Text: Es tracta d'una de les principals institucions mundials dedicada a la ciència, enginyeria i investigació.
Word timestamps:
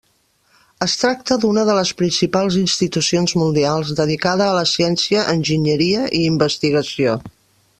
Es 0.83 0.93
tracta 1.01 1.35
d'una 1.43 1.65
de 1.67 1.75
les 1.79 1.91
principals 1.99 2.57
institucions 2.61 3.35
mundials 3.41 3.93
dedicada 4.01 4.47
a 4.49 4.57
la 4.61 4.65
ciència, 4.73 5.27
enginyeria 5.35 6.09
i 6.23 6.27
investigació. 6.35 7.17